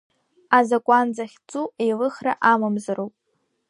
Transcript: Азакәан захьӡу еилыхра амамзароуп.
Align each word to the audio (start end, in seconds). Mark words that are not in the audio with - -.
Азакәан 0.57 1.07
захьӡу 1.15 1.63
еилыхра 1.83 2.33
амамзароуп. 2.51 3.13